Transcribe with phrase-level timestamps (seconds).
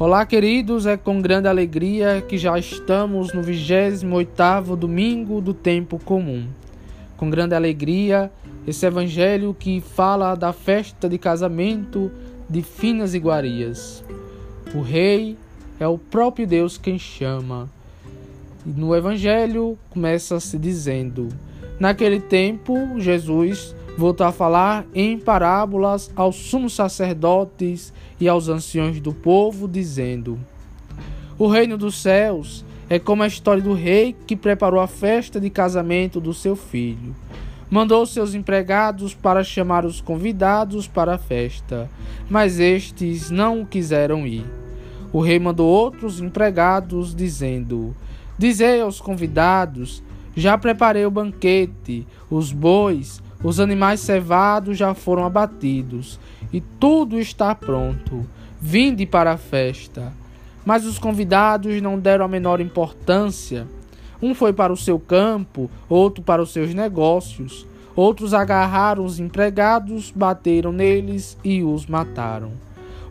[0.00, 6.46] Olá, queridos, é com grande alegria que já estamos no 28º domingo do tempo comum.
[7.18, 8.32] Com grande alegria,
[8.66, 12.10] esse evangelho que fala da festa de casamento
[12.48, 14.02] de Finas Iguarias.
[14.74, 15.36] O rei
[15.78, 17.68] é o próprio Deus quem chama.
[18.64, 21.28] E no evangelho começa se dizendo:
[21.78, 29.12] Naquele tempo, Jesus voltou a falar em parábolas aos sumos sacerdotes e aos anciões do
[29.12, 30.40] povo, dizendo:
[31.38, 35.50] O reino dos céus é como a história do rei que preparou a festa de
[35.50, 37.14] casamento do seu filho.
[37.70, 41.88] Mandou seus empregados para chamar os convidados para a festa,
[42.28, 44.46] mas estes não quiseram ir.
[45.12, 47.94] O rei mandou outros empregados, dizendo:
[48.38, 50.02] Dizei aos convidados:
[50.34, 56.20] Já preparei o banquete, os bois, os animais cevados já foram abatidos
[56.52, 58.26] e tudo está pronto.
[58.60, 60.12] Vinde para a festa.
[60.64, 63.66] Mas os convidados não deram a menor importância.
[64.20, 67.66] Um foi para o seu campo, outro para os seus negócios.
[67.96, 72.52] Outros agarraram os empregados, bateram neles e os mataram.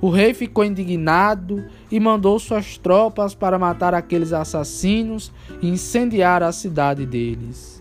[0.00, 6.52] O rei ficou indignado e mandou suas tropas para matar aqueles assassinos e incendiar a
[6.52, 7.77] cidade deles.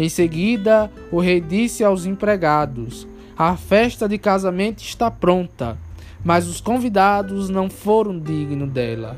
[0.00, 3.06] Em seguida, o rei disse aos empregados:
[3.36, 5.76] A festa de casamento está pronta,
[6.24, 9.14] mas os convidados não foram dignos dela.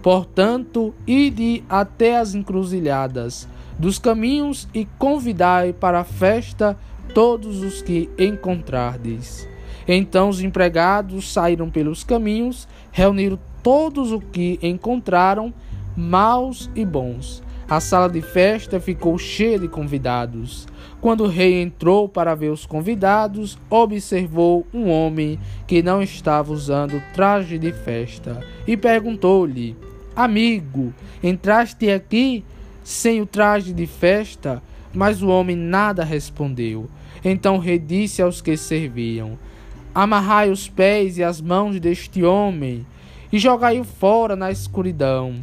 [0.00, 6.78] Portanto, ide até as encruzilhadas dos caminhos e convidai para a festa
[7.12, 9.48] todos os que encontrardes.
[9.88, 15.52] Então os empregados saíram pelos caminhos, reuniram todos os que encontraram,
[15.96, 20.66] maus e bons, a sala de festa ficou cheia de convidados.
[21.00, 27.00] Quando o rei entrou para ver os convidados, observou um homem que não estava usando
[27.14, 29.76] traje de festa e perguntou-lhe:
[30.16, 32.44] Amigo, entraste aqui
[32.82, 34.60] sem o traje de festa?
[34.92, 36.90] Mas o homem nada respondeu.
[37.24, 39.38] Então o rei disse aos que serviam:
[39.94, 42.84] Amarrai os pés e as mãos deste homem
[43.32, 45.36] e jogai-o fora na escuridão.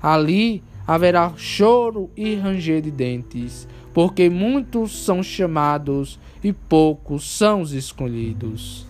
[0.00, 7.72] Ali haverá choro e ranger de dentes, porque muitos são chamados e poucos são os
[7.72, 8.86] escolhidos.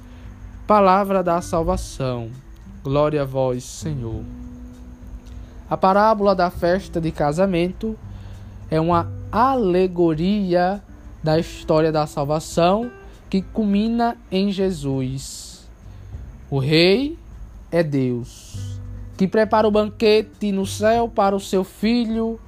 [0.66, 2.30] Palavra da salvação.
[2.82, 4.22] Glória a vós, Senhor.
[5.68, 7.96] A parábola da festa de casamento
[8.70, 10.82] é uma alegoria
[11.22, 12.90] da história da salvação
[13.30, 15.66] que culmina em Jesus.
[16.50, 17.18] O Rei
[17.70, 18.71] é Deus
[19.16, 22.40] que prepara o banquete no céu para o seu filho,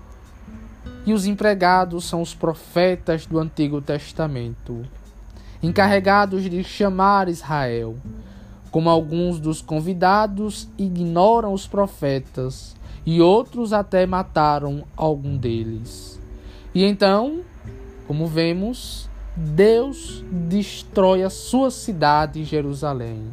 [1.06, 4.86] e os empregados são os profetas do Antigo Testamento,
[5.62, 7.96] encarregados de chamar Israel.
[8.70, 12.74] Como alguns dos convidados ignoram os profetas,
[13.06, 16.18] e outros até mataram algum deles.
[16.74, 17.42] E então,
[18.08, 23.32] como vemos, Deus destrói a sua cidade, Jerusalém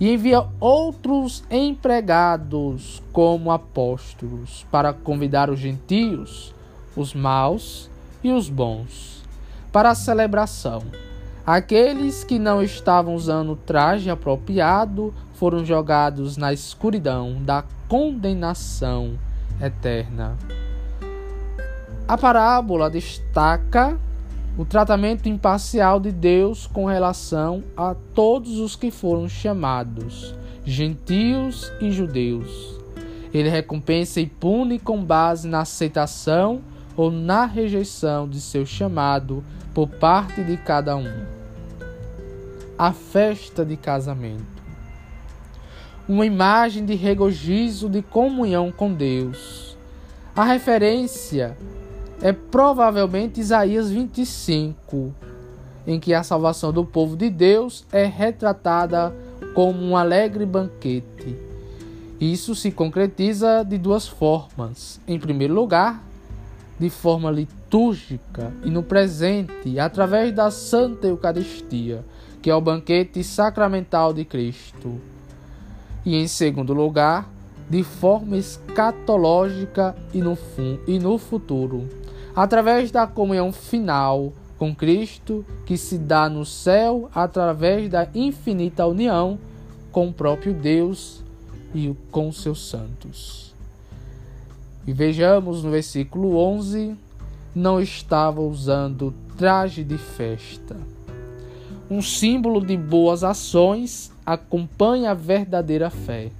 [0.00, 6.54] e envia outros empregados como apóstolos para convidar os gentios,
[6.96, 7.90] os maus
[8.24, 9.22] e os bons,
[9.70, 10.82] para a celebração.
[11.46, 19.18] Aqueles que não estavam usando o traje apropriado foram jogados na escuridão da condenação
[19.60, 20.36] eterna.
[22.08, 23.98] A parábola destaca
[24.58, 30.34] o tratamento imparcial de Deus com relação a todos os que foram chamados,
[30.64, 32.78] gentios e judeus.
[33.32, 36.60] Ele recompensa e pune com base na aceitação
[36.96, 41.24] ou na rejeição de seu chamado por parte de cada um.
[42.76, 44.60] A festa de casamento.
[46.08, 49.76] Uma imagem de regozijo de comunhão com Deus.
[50.34, 51.56] A referência
[52.22, 55.14] é provavelmente Isaías 25,
[55.86, 59.14] em que a salvação do povo de Deus é retratada
[59.54, 61.36] como um alegre banquete.
[62.20, 65.00] Isso se concretiza de duas formas.
[65.08, 66.04] Em primeiro lugar,
[66.78, 72.04] de forma litúrgica e no presente, através da Santa Eucaristia,
[72.42, 75.00] que é o banquete sacramental de Cristo.
[76.04, 77.30] E em segundo lugar,
[77.70, 80.36] de forma escatológica e no,
[80.86, 81.88] e no futuro
[82.34, 89.38] através da comunhão final com Cristo, que se dá no céu através da infinita união
[89.90, 91.22] com o próprio Deus
[91.74, 93.54] e com seus santos.
[94.86, 96.96] E vejamos no versículo 11:
[97.54, 100.76] não estava usando traje de festa.
[101.90, 106.30] Um símbolo de boas ações acompanha a verdadeira fé.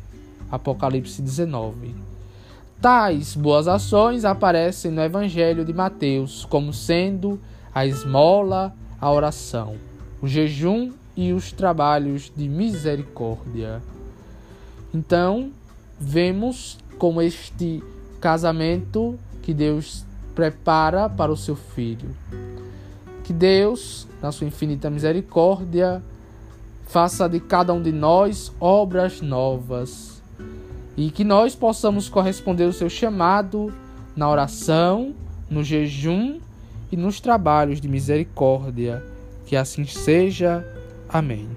[0.50, 1.94] Apocalipse 19.
[2.80, 7.38] Tais boas ações aparecem no Evangelho de Mateus como sendo
[7.74, 9.74] a esmola, a oração,
[10.22, 13.82] o jejum e os trabalhos de misericórdia.
[14.94, 15.50] Então,
[16.00, 17.84] vemos como este
[18.18, 22.16] casamento que Deus prepara para o seu filho.
[23.24, 26.02] Que Deus, na sua infinita misericórdia,
[26.86, 30.19] faça de cada um de nós obras novas
[31.00, 33.72] e que nós possamos corresponder ao seu chamado
[34.14, 35.14] na oração,
[35.48, 36.38] no jejum
[36.92, 39.02] e nos trabalhos de misericórdia.
[39.46, 40.62] Que assim seja.
[41.08, 41.48] Amém.